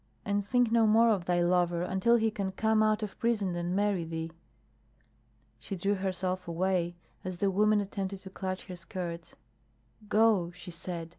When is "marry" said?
3.75-4.03